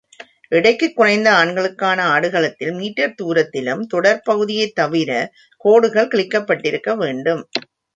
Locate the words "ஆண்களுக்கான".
1.33-1.99